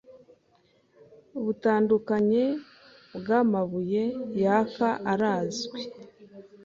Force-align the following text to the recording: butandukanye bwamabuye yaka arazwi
butandukanye 1.43 2.43
bwamabuye 3.17 4.03
yaka 4.41 4.89
arazwi 5.11 5.79